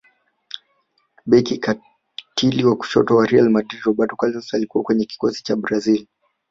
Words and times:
beki 1.25 1.57
katili 1.57 2.65
wa 2.65 2.75
kushoto 2.75 3.15
wa 3.15 3.25
real 3.27 3.49
madrid 3.49 3.81
roberto 3.85 4.15
carlos 4.15 4.53
alikuwa 4.53 4.83
kwenye 4.83 5.05
kikosi 5.05 5.43
cha 5.43 5.55
brazil 5.55 6.07